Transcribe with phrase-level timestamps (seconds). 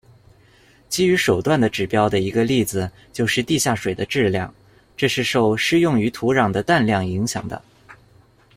[0.89, 4.51] 基于手段的指标的一个例子就是地下水的质量，
[4.97, 7.61] 这是受施用于土壤的氮量影响的。